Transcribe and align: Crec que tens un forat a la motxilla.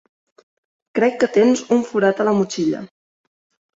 Crec 0.99 1.19
que 1.23 1.29
tens 1.37 1.63
un 1.77 1.85
forat 1.93 2.25
a 2.25 2.29
la 2.31 2.35
motxilla. 2.39 2.83